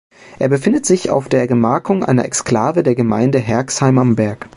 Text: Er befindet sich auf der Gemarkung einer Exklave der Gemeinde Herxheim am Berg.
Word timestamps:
Er 0.39 0.49
befindet 0.49 0.83
sich 0.83 1.11
auf 1.11 1.29
der 1.29 1.45
Gemarkung 1.45 2.03
einer 2.03 2.25
Exklave 2.25 2.81
der 2.81 2.95
Gemeinde 2.95 3.37
Herxheim 3.37 3.99
am 3.99 4.15
Berg. 4.15 4.47